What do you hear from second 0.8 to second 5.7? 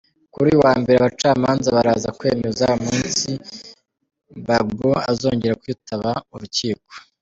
mbere abacamanza baraza kwemeza umunsi Gbagbo azongera